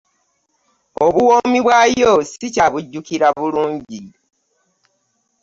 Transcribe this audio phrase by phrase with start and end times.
[1.05, 4.01] Obuwoomi bwayo ssikyabujjukira bulungi.